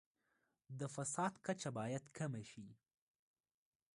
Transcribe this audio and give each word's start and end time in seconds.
د 0.79 0.81
فساد 0.95 1.33
کچه 1.45 1.69
باید 1.77 2.03
کمه 2.17 2.41
شي. 2.51 2.67